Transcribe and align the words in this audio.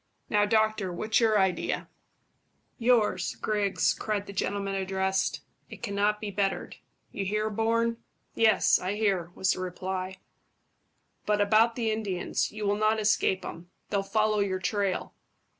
Now, 0.31 0.47
doctor, 0.47 0.91
what's 0.91 1.19
your 1.19 1.37
idea?" 1.37 1.87
"Yours, 2.79 3.35
Griggs," 3.35 3.93
cried 3.93 4.25
the 4.25 4.33
gentleman 4.33 4.73
addressed. 4.73 5.41
"It 5.69 5.83
cannot 5.83 6.19
be 6.19 6.31
bettered. 6.31 6.77
You 7.11 7.23
hear, 7.23 7.51
Bourne?" 7.51 7.97
"Yes, 8.33 8.79
I 8.79 8.95
hear," 8.95 9.31
was 9.35 9.51
the 9.51 9.59
reply; 9.59 10.17
"but 11.27 11.39
about 11.39 11.75
the 11.75 11.91
Indians. 11.91 12.51
You 12.51 12.65
will 12.65 12.77
not 12.77 12.99
escape 12.99 13.43
them; 13.43 13.69
they'll 13.91 14.01
follow 14.01 14.39
your 14.39 14.57
trail." 14.57 15.13